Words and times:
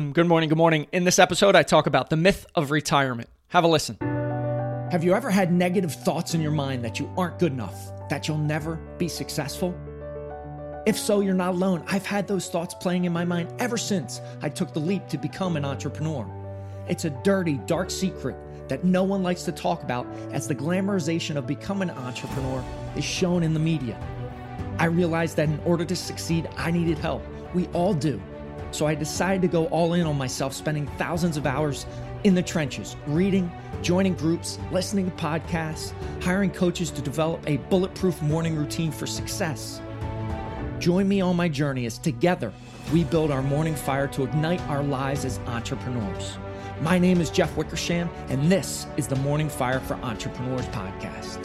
Um, 0.00 0.12
good 0.12 0.26
morning. 0.26 0.48
Good 0.48 0.56
morning. 0.56 0.86
In 0.92 1.04
this 1.04 1.18
episode, 1.18 1.54
I 1.54 1.62
talk 1.62 1.86
about 1.86 2.08
the 2.08 2.16
myth 2.16 2.46
of 2.54 2.70
retirement. 2.70 3.28
Have 3.48 3.64
a 3.64 3.68
listen. 3.68 3.98
Have 4.90 5.04
you 5.04 5.12
ever 5.12 5.28
had 5.28 5.52
negative 5.52 5.92
thoughts 5.92 6.32
in 6.32 6.40
your 6.40 6.52
mind 6.52 6.82
that 6.86 6.98
you 6.98 7.12
aren't 7.18 7.38
good 7.38 7.52
enough, 7.52 7.78
that 8.08 8.26
you'll 8.26 8.38
never 8.38 8.76
be 8.96 9.08
successful? 9.08 9.78
If 10.86 10.98
so, 10.98 11.20
you're 11.20 11.34
not 11.34 11.50
alone. 11.50 11.84
I've 11.86 12.06
had 12.06 12.26
those 12.26 12.48
thoughts 12.48 12.72
playing 12.72 13.04
in 13.04 13.12
my 13.12 13.26
mind 13.26 13.52
ever 13.58 13.76
since 13.76 14.22
I 14.40 14.48
took 14.48 14.72
the 14.72 14.80
leap 14.80 15.06
to 15.08 15.18
become 15.18 15.58
an 15.58 15.66
entrepreneur. 15.66 16.26
It's 16.88 17.04
a 17.04 17.10
dirty, 17.22 17.58
dark 17.66 17.90
secret 17.90 18.36
that 18.70 18.84
no 18.84 19.04
one 19.04 19.22
likes 19.22 19.42
to 19.42 19.52
talk 19.52 19.82
about 19.82 20.06
as 20.32 20.48
the 20.48 20.54
glamorization 20.54 21.36
of 21.36 21.46
becoming 21.46 21.90
an 21.90 21.98
entrepreneur 21.98 22.64
is 22.96 23.04
shown 23.04 23.42
in 23.42 23.52
the 23.52 23.60
media. 23.60 24.00
I 24.78 24.86
realized 24.86 25.36
that 25.36 25.50
in 25.50 25.60
order 25.66 25.84
to 25.84 25.94
succeed, 25.94 26.48
I 26.56 26.70
needed 26.70 26.96
help. 26.96 27.22
We 27.52 27.66
all 27.74 27.92
do. 27.92 28.18
So 28.72 28.86
I 28.86 28.94
decided 28.94 29.42
to 29.42 29.48
go 29.48 29.66
all 29.66 29.94
in 29.94 30.06
on 30.06 30.16
myself, 30.16 30.52
spending 30.52 30.86
thousands 30.98 31.36
of 31.36 31.46
hours 31.46 31.86
in 32.24 32.34
the 32.34 32.42
trenches, 32.42 32.96
reading, 33.06 33.50
joining 33.82 34.14
groups, 34.14 34.58
listening 34.70 35.10
to 35.10 35.16
podcasts, 35.16 35.92
hiring 36.22 36.50
coaches 36.50 36.90
to 36.92 37.02
develop 37.02 37.42
a 37.46 37.56
bulletproof 37.68 38.20
morning 38.22 38.56
routine 38.56 38.92
for 38.92 39.06
success. 39.06 39.80
Join 40.78 41.08
me 41.08 41.20
on 41.20 41.36
my 41.36 41.48
journey 41.48 41.86
as 41.86 41.98
together 41.98 42.52
we 42.92 43.04
build 43.04 43.30
our 43.30 43.42
morning 43.42 43.74
fire 43.74 44.08
to 44.08 44.24
ignite 44.24 44.60
our 44.62 44.82
lives 44.82 45.24
as 45.24 45.38
entrepreneurs. 45.46 46.38
My 46.80 46.98
name 46.98 47.20
is 47.20 47.30
Jeff 47.30 47.54
Wickersham, 47.56 48.08
and 48.28 48.50
this 48.50 48.86
is 48.96 49.06
the 49.06 49.16
Morning 49.16 49.48
Fire 49.48 49.80
for 49.80 49.94
Entrepreneurs 49.96 50.66
podcast. 50.66 51.44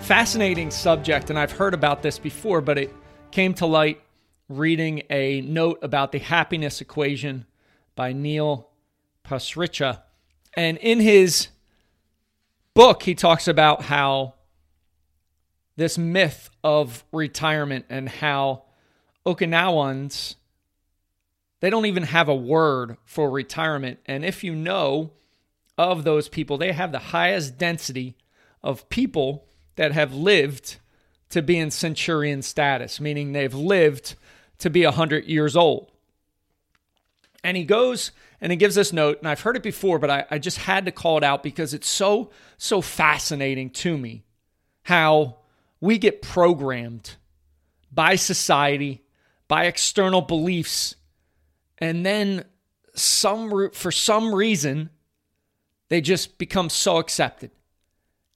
Fascinating 0.00 0.70
subject, 0.70 1.30
and 1.30 1.38
I've 1.38 1.52
heard 1.52 1.74
about 1.74 2.02
this 2.02 2.18
before, 2.18 2.60
but 2.60 2.78
it 2.78 2.94
came 3.34 3.52
to 3.52 3.66
light 3.66 4.00
reading 4.48 5.02
a 5.10 5.40
note 5.40 5.80
about 5.82 6.12
the 6.12 6.20
happiness 6.20 6.80
equation 6.80 7.44
by 7.96 8.12
Neil 8.12 8.70
Pasricha. 9.24 10.02
And 10.56 10.78
in 10.78 11.00
his 11.00 11.48
book, 12.74 13.02
he 13.02 13.16
talks 13.16 13.48
about 13.48 13.82
how 13.82 14.34
this 15.74 15.98
myth 15.98 16.48
of 16.62 17.04
retirement 17.10 17.86
and 17.90 18.08
how 18.08 18.66
Okinawans 19.26 20.36
they 21.58 21.70
don't 21.70 21.86
even 21.86 22.04
have 22.04 22.28
a 22.28 22.36
word 22.36 22.98
for 23.04 23.28
retirement. 23.28 23.98
And 24.06 24.24
if 24.24 24.44
you 24.44 24.54
know 24.54 25.10
of 25.76 26.04
those 26.04 26.28
people, 26.28 26.56
they 26.56 26.70
have 26.70 26.92
the 26.92 27.00
highest 27.00 27.58
density 27.58 28.16
of 28.62 28.88
people 28.88 29.48
that 29.74 29.90
have 29.90 30.14
lived 30.14 30.76
to 31.30 31.42
be 31.42 31.58
in 31.58 31.70
centurion 31.70 32.42
status, 32.42 33.00
meaning 33.00 33.32
they've 33.32 33.54
lived 33.54 34.14
to 34.58 34.70
be 34.70 34.84
100 34.84 35.24
years 35.24 35.56
old. 35.56 35.90
And 37.42 37.56
he 37.56 37.64
goes 37.64 38.12
and 38.40 38.52
he 38.52 38.56
gives 38.56 38.74
this 38.74 38.92
note, 38.92 39.18
and 39.18 39.28
I've 39.28 39.40
heard 39.40 39.56
it 39.56 39.62
before, 39.62 39.98
but 39.98 40.10
I, 40.10 40.24
I 40.30 40.38
just 40.38 40.58
had 40.58 40.86
to 40.86 40.92
call 40.92 41.18
it 41.18 41.24
out 41.24 41.42
because 41.42 41.74
it's 41.74 41.88
so, 41.88 42.30
so 42.58 42.80
fascinating 42.80 43.70
to 43.70 43.96
me 43.96 44.24
how 44.82 45.38
we 45.80 45.98
get 45.98 46.22
programmed 46.22 47.16
by 47.90 48.16
society, 48.16 49.02
by 49.48 49.64
external 49.64 50.20
beliefs, 50.20 50.96
and 51.78 52.04
then 52.04 52.44
some 52.94 53.70
for 53.72 53.90
some 53.90 54.34
reason 54.34 54.90
they 55.88 56.00
just 56.00 56.38
become 56.38 56.70
so 56.70 56.98
accepted 56.98 57.50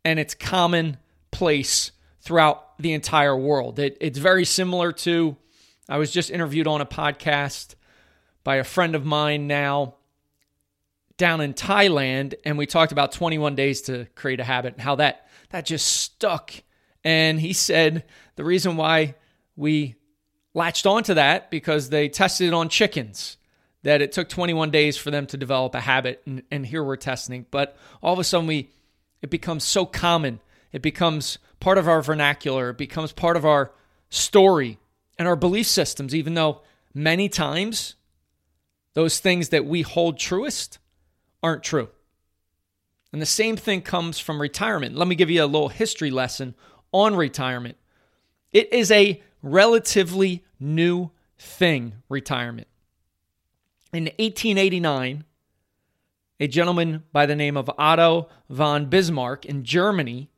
and 0.04 0.18
it's 0.18 0.34
commonplace 0.34 1.92
throughout 2.20 2.67
the 2.78 2.92
entire 2.92 3.36
world. 3.36 3.78
It, 3.78 3.96
it's 4.00 4.18
very 4.18 4.44
similar 4.44 4.92
to 4.92 5.36
I 5.88 5.96
was 5.96 6.10
just 6.10 6.30
interviewed 6.30 6.66
on 6.66 6.80
a 6.80 6.86
podcast 6.86 7.74
by 8.44 8.56
a 8.56 8.64
friend 8.64 8.94
of 8.94 9.04
mine 9.04 9.46
now 9.46 9.94
down 11.16 11.40
in 11.40 11.54
Thailand 11.54 12.34
and 12.44 12.56
we 12.56 12.66
talked 12.66 12.92
about 12.92 13.12
21 13.12 13.54
days 13.56 13.82
to 13.82 14.06
create 14.14 14.38
a 14.38 14.44
habit 14.44 14.74
and 14.74 14.82
how 14.82 14.94
that 14.96 15.26
that 15.50 15.66
just 15.66 15.86
stuck 15.86 16.52
and 17.02 17.40
he 17.40 17.52
said 17.52 18.04
the 18.36 18.44
reason 18.44 18.76
why 18.76 19.16
we 19.56 19.96
latched 20.54 20.86
onto 20.86 21.14
that 21.14 21.50
because 21.50 21.90
they 21.90 22.08
tested 22.08 22.48
it 22.48 22.54
on 22.54 22.68
chickens 22.68 23.36
that 23.82 24.00
it 24.00 24.12
took 24.12 24.28
21 24.28 24.70
days 24.70 24.96
for 24.96 25.10
them 25.10 25.26
to 25.26 25.36
develop 25.36 25.74
a 25.74 25.80
habit 25.80 26.22
and, 26.24 26.42
and 26.50 26.64
here 26.64 26.84
we're 26.84 26.96
testing 26.96 27.46
but 27.50 27.76
all 28.00 28.12
of 28.12 28.18
a 28.18 28.24
sudden 28.24 28.46
we 28.46 28.70
it 29.20 29.30
becomes 29.30 29.64
so 29.64 29.84
common 29.84 30.38
it 30.72 30.82
becomes 30.82 31.38
part 31.60 31.78
of 31.78 31.88
our 31.88 32.02
vernacular. 32.02 32.70
It 32.70 32.78
becomes 32.78 33.12
part 33.12 33.36
of 33.36 33.44
our 33.44 33.72
story 34.10 34.78
and 35.18 35.26
our 35.26 35.36
belief 35.36 35.66
systems 35.66 36.14
even 36.14 36.34
though 36.34 36.62
many 36.94 37.28
times 37.28 37.94
those 38.94 39.20
things 39.20 39.50
that 39.50 39.64
we 39.64 39.82
hold 39.82 40.18
truest 40.18 40.78
aren't 41.42 41.62
true. 41.62 41.88
And 43.12 43.22
the 43.22 43.26
same 43.26 43.56
thing 43.56 43.82
comes 43.82 44.18
from 44.18 44.40
retirement. 44.40 44.96
Let 44.96 45.08
me 45.08 45.14
give 45.14 45.30
you 45.30 45.42
a 45.42 45.46
little 45.46 45.68
history 45.68 46.10
lesson 46.10 46.54
on 46.92 47.14
retirement. 47.14 47.76
It 48.52 48.72
is 48.72 48.90
a 48.90 49.22
relatively 49.42 50.44
new 50.58 51.10
thing, 51.38 51.94
retirement. 52.08 52.68
In 53.92 54.04
1889, 54.04 55.24
a 56.40 56.48
gentleman 56.48 57.04
by 57.12 57.26
the 57.26 57.36
name 57.36 57.56
of 57.56 57.70
Otto 57.78 58.28
von 58.50 58.86
Bismarck 58.86 59.46
in 59.46 59.64
Germany, 59.64 60.30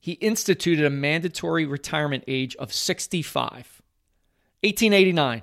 he 0.00 0.12
instituted 0.12 0.84
a 0.84 0.90
mandatory 0.90 1.66
retirement 1.66 2.24
age 2.26 2.56
of 2.56 2.72
65. 2.72 3.82
1889. 4.62 5.42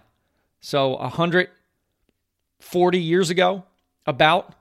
So 0.60 0.98
140 0.98 3.00
years 3.00 3.30
ago, 3.30 3.64
about, 4.06 4.56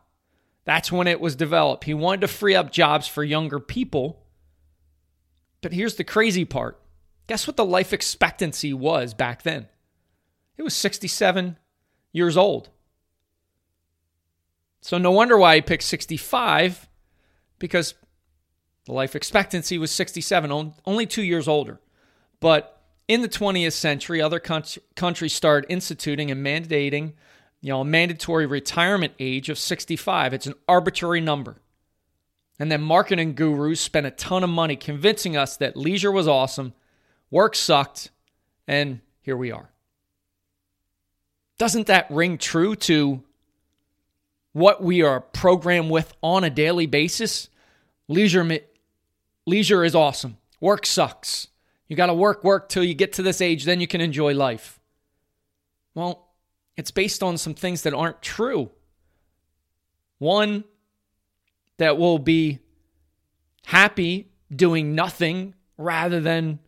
that's 0.65 0.91
when 0.91 1.07
it 1.07 1.21
was 1.21 1.37
developed. 1.37 1.85
He 1.85 1.95
wanted 1.95 2.23
to 2.23 2.29
free 2.29 2.55
up 2.55 2.73
jobs 2.73 3.07
for 3.07 3.23
younger 3.23 3.61
people. 3.61 4.23
But 5.61 5.73
here's 5.73 5.97
the 5.97 6.05
crazy 6.05 6.45
part 6.45 6.81
Guess 7.27 7.47
what 7.47 7.57
the 7.57 7.65
life 7.65 7.93
expectancy 7.93 8.75
was 8.75 9.15
back 9.15 9.43
then? 9.43 9.67
It 10.57 10.63
was 10.63 10.75
67 10.75 11.57
years 12.13 12.37
old. 12.37 12.69
So 14.83 14.99
no 14.99 15.11
wonder 15.11 15.39
why 15.39 15.57
he 15.57 15.63
picked 15.63 15.85
65 15.85 16.87
because 17.59 17.95
the 18.87 18.93
life 18.93 19.17
expectancy 19.17 19.79
was 19.79 19.91
67, 19.91 20.73
only 20.85 21.07
two 21.07 21.23
years 21.23 21.49
older. 21.49 21.81
But 22.41 22.83
in 23.09 23.23
the 23.23 23.29
20th 23.29 23.73
century, 23.73 24.21
other 24.21 24.41
countries 24.41 25.33
started 25.33 25.71
instituting 25.71 26.31
and 26.31 26.45
mandating, 26.45 27.13
you 27.61 27.71
know, 27.71 27.81
a 27.81 27.85
mandatory 27.85 28.47
retirement 28.47 29.15
age 29.19 29.49
of 29.49 29.59
65. 29.59 30.35
It's 30.35 30.47
an 30.47 30.55
arbitrary 30.69 31.21
number. 31.21 31.57
And 32.59 32.71
then 32.71 32.83
marketing 32.83 33.35
gurus 33.35 33.81
spent 33.81 34.07
a 34.07 34.11
ton 34.11 34.45
of 34.45 34.51
money 34.51 34.77
convincing 34.77 35.37
us 35.37 35.57
that 35.57 35.77
leisure 35.77 36.13
was 36.13 36.29
awesome 36.29 36.75
Work 37.35 37.57
sucked, 37.57 38.11
and 38.69 39.01
here 39.21 39.37
we 39.37 39.51
are. 39.51 39.69
Doesn't 41.59 41.89
that 41.89 42.09
ring 42.09 42.39
true 42.39 42.77
to 42.77 43.25
what 44.53 44.81
we 44.81 45.03
are 45.03 45.19
programmed 45.19 45.91
with 45.91 46.15
on 46.23 46.45
a 46.45 46.51
daily 46.51 46.87
basis? 46.87 47.49
Leisure, 48.07 48.45
leisure 49.47 49.85
is 49.85 49.95
awesome. 49.95 50.39
Work 50.61 50.87
sucks. 50.87 51.49
You 51.89 51.97
got 51.97 52.07
to 52.07 52.15
work, 52.15 52.45
work 52.45 52.69
till 52.69 52.85
you 52.85 52.95
get 52.95 53.15
to 53.15 53.23
this 53.23 53.41
age, 53.41 53.65
then 53.65 53.81
you 53.81 53.87
can 53.87 54.01
enjoy 54.01 54.35
life. 54.35 54.81
Well, 55.95 56.29
it's 56.77 56.91
based 56.91 57.23
on 57.23 57.37
some 57.39 57.55
things 57.55 57.83
that 57.83 57.95
aren't 57.95 58.23
true. 58.23 58.71
One, 60.19 60.65
that 61.77 61.99
will 61.99 62.19
be 62.19 62.61
happy 63.67 64.31
doing 64.55 64.95
nothing 64.95 65.55
rather 65.77 66.21
than 66.21 66.59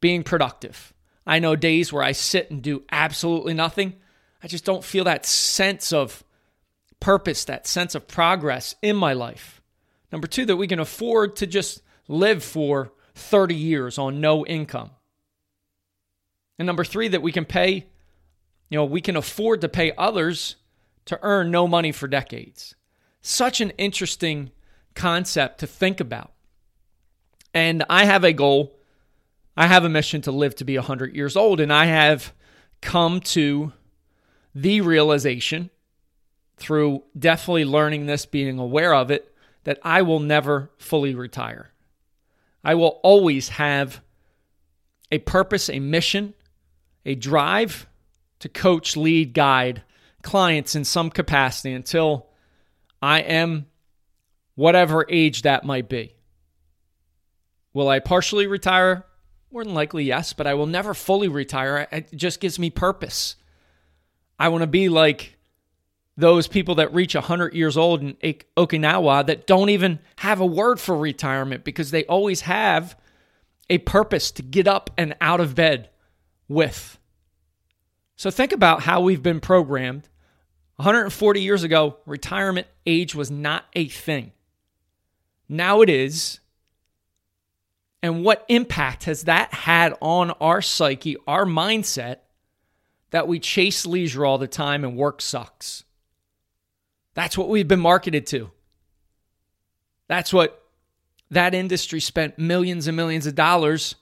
being 0.00 0.22
productive. 0.22 0.92
I 1.26 1.38
know 1.38 1.56
days 1.56 1.92
where 1.92 2.02
I 2.02 2.12
sit 2.12 2.50
and 2.50 2.62
do 2.62 2.82
absolutely 2.90 3.54
nothing. 3.54 3.94
I 4.42 4.48
just 4.48 4.64
don't 4.64 4.84
feel 4.84 5.04
that 5.04 5.26
sense 5.26 5.92
of 5.92 6.24
purpose, 6.98 7.44
that 7.44 7.66
sense 7.66 7.94
of 7.94 8.08
progress 8.08 8.74
in 8.82 8.96
my 8.96 9.12
life. 9.12 9.60
Number 10.10 10.26
two, 10.26 10.44
that 10.46 10.56
we 10.56 10.66
can 10.66 10.80
afford 10.80 11.36
to 11.36 11.46
just 11.46 11.82
live 12.12 12.44
for 12.44 12.92
30 13.14 13.54
years 13.54 13.98
on 13.98 14.20
no 14.20 14.44
income. 14.46 14.90
And 16.58 16.66
number 16.66 16.84
three, 16.84 17.08
that 17.08 17.22
we 17.22 17.32
can 17.32 17.44
pay, 17.44 17.86
you 18.68 18.78
know, 18.78 18.84
we 18.84 19.00
can 19.00 19.16
afford 19.16 19.60
to 19.62 19.68
pay 19.68 19.92
others 19.98 20.56
to 21.06 21.18
earn 21.22 21.50
no 21.50 21.66
money 21.66 21.92
for 21.92 22.06
decades. 22.06 22.74
Such 23.20 23.60
an 23.60 23.70
interesting 23.70 24.50
concept 24.94 25.60
to 25.60 25.66
think 25.66 26.00
about. 26.00 26.32
And 27.54 27.84
I 27.88 28.04
have 28.04 28.24
a 28.24 28.32
goal 28.32 28.78
I 29.56 29.66
have 29.66 29.84
a 29.84 29.88
mission 29.88 30.22
to 30.22 30.32
live 30.32 30.54
to 30.56 30.64
be 30.64 30.76
100 30.76 31.14
years 31.14 31.36
old, 31.36 31.60
and 31.60 31.72
I 31.72 31.86
have 31.86 32.32
come 32.80 33.20
to 33.20 33.72
the 34.54 34.80
realization 34.80 35.70
through 36.56 37.02
definitely 37.18 37.64
learning 37.64 38.06
this, 38.06 38.24
being 38.24 38.58
aware 38.58 38.94
of 38.94 39.10
it, 39.10 39.34
that 39.64 39.78
I 39.82 40.02
will 40.02 40.20
never 40.20 40.70
fully 40.78 41.14
retire. 41.14 41.71
I 42.64 42.74
will 42.74 43.00
always 43.02 43.48
have 43.50 44.00
a 45.10 45.18
purpose, 45.18 45.68
a 45.68 45.80
mission, 45.80 46.34
a 47.04 47.14
drive 47.14 47.86
to 48.40 48.48
coach, 48.48 48.96
lead, 48.96 49.34
guide 49.34 49.82
clients 50.22 50.74
in 50.74 50.84
some 50.84 51.10
capacity 51.10 51.72
until 51.72 52.28
I 53.00 53.20
am 53.20 53.66
whatever 54.54 55.04
age 55.08 55.42
that 55.42 55.64
might 55.64 55.88
be. 55.88 56.14
Will 57.74 57.88
I 57.88 57.98
partially 57.98 58.46
retire? 58.46 59.04
More 59.50 59.64
than 59.64 59.74
likely, 59.74 60.04
yes, 60.04 60.32
but 60.32 60.46
I 60.46 60.54
will 60.54 60.66
never 60.66 60.94
fully 60.94 61.28
retire. 61.28 61.88
It 61.90 62.14
just 62.14 62.40
gives 62.40 62.58
me 62.58 62.70
purpose. 62.70 63.36
I 64.38 64.48
want 64.48 64.62
to 64.62 64.68
be 64.68 64.88
like 64.88 65.36
those 66.16 66.46
people 66.46 66.76
that 66.76 66.92
reach 66.92 67.14
100 67.14 67.54
years 67.54 67.76
old 67.76 68.02
in 68.02 68.14
Okinawa 68.56 69.26
that 69.26 69.46
don't 69.46 69.70
even 69.70 69.98
have 70.16 70.40
a 70.40 70.46
word 70.46 70.78
for 70.78 70.96
retirement 70.96 71.64
because 71.64 71.90
they 71.90 72.04
always 72.04 72.42
have 72.42 72.98
a 73.70 73.78
purpose 73.78 74.30
to 74.32 74.42
get 74.42 74.68
up 74.68 74.90
and 74.98 75.16
out 75.20 75.40
of 75.40 75.54
bed 75.54 75.88
with. 76.48 76.98
So 78.16 78.30
think 78.30 78.52
about 78.52 78.82
how 78.82 79.00
we've 79.00 79.22
been 79.22 79.40
programmed. 79.40 80.08
140 80.76 81.40
years 81.40 81.62
ago, 81.62 81.96
retirement 82.06 82.66
age 82.86 83.14
was 83.14 83.30
not 83.30 83.64
a 83.74 83.88
thing. 83.88 84.32
Now 85.48 85.80
it 85.80 85.88
is. 85.88 86.40
And 88.02 88.24
what 88.24 88.44
impact 88.48 89.04
has 89.04 89.24
that 89.24 89.54
had 89.54 89.94
on 90.00 90.32
our 90.32 90.60
psyche, 90.60 91.16
our 91.26 91.44
mindset, 91.44 92.16
that 93.10 93.28
we 93.28 93.38
chase 93.38 93.86
leisure 93.86 94.26
all 94.26 94.38
the 94.38 94.48
time 94.48 94.84
and 94.84 94.96
work 94.96 95.22
sucks? 95.22 95.84
That's 97.14 97.36
what 97.36 97.48
we've 97.48 97.68
been 97.68 97.80
marketed 97.80 98.26
to. 98.28 98.50
That's 100.08 100.32
what 100.32 100.62
that 101.30 101.54
industry 101.54 102.00
spent 102.00 102.38
millions 102.38 102.86
and 102.86 102.96
millions 102.96 103.26
of 103.26 103.34
dollars 103.34 103.94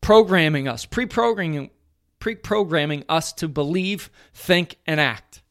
programming 0.00 0.68
us, 0.68 0.84
pre-programming 0.86 1.70
pre-programming 2.18 3.02
us 3.08 3.32
to 3.32 3.48
believe, 3.48 4.10
think 4.34 4.76
and 4.86 5.00
act. 5.00 5.42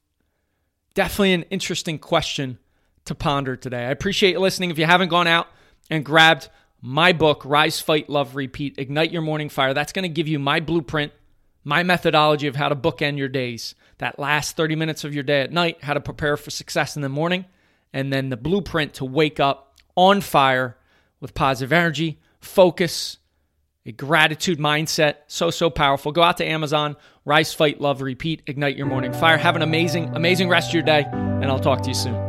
Definitely 0.93 1.33
an 1.33 1.43
interesting 1.43 1.97
question 1.97 2.59
to 3.05 3.15
ponder 3.15 3.55
today. 3.55 3.85
I 3.85 3.89
appreciate 3.89 4.33
you 4.33 4.39
listening. 4.39 4.69
If 4.69 4.77
you 4.77 4.85
haven't 4.85 5.09
gone 5.09 5.27
out 5.27 5.47
and 5.89 6.05
grabbed 6.05 6.49
my 6.81 7.11
book, 7.11 7.43
Rise, 7.43 7.81
Fight, 7.81 8.07
Love, 8.07 8.35
Repeat, 8.35 8.75
Ignite 8.77 9.11
Your 9.11 9.23
Morning 9.23 9.49
Fire, 9.49 9.73
that's 9.73 9.91
going 9.91 10.03
to 10.03 10.09
give 10.09 10.27
you 10.27 10.37
my 10.37 10.59
blueprint, 10.59 11.11
my 11.63 11.83
methodology 11.83 12.47
of 12.47 12.55
how 12.55 12.69
to 12.69 12.75
bookend 12.75 13.17
your 13.17 13.27
days 13.27 13.75
that 13.99 14.17
last 14.17 14.57
30 14.57 14.75
minutes 14.75 15.03
of 15.03 15.13
your 15.13 15.23
day 15.23 15.41
at 15.41 15.51
night, 15.51 15.77
how 15.83 15.93
to 15.93 16.01
prepare 16.01 16.37
for 16.37 16.49
success 16.49 16.95
in 16.95 17.01
the 17.01 17.09
morning, 17.09 17.45
and 17.93 18.11
then 18.11 18.29
the 18.29 18.37
blueprint 18.37 18.95
to 18.95 19.05
wake 19.05 19.39
up 19.39 19.75
on 19.95 20.21
fire 20.21 20.77
with 21.19 21.33
positive 21.33 21.73
energy, 21.73 22.19
focus, 22.39 23.17
a 23.85 23.91
gratitude 23.91 24.57
mindset. 24.57 25.15
So, 25.27 25.49
so 25.51 25.69
powerful. 25.69 26.11
Go 26.11 26.23
out 26.23 26.37
to 26.37 26.45
Amazon, 26.45 26.95
Rise, 27.25 27.53
Fight, 27.53 27.81
Love, 27.81 28.01
Repeat, 28.01 28.43
Ignite 28.47 28.77
Your 28.77 28.87
Morning 28.87 29.13
Fire. 29.13 29.37
Have 29.37 29.55
an 29.55 29.61
amazing, 29.61 30.15
amazing 30.15 30.49
rest 30.49 30.69
of 30.69 30.73
your 30.73 30.83
day, 30.83 31.05
and 31.11 31.45
I'll 31.45 31.59
talk 31.59 31.81
to 31.81 31.89
you 31.89 31.95
soon. 31.95 32.28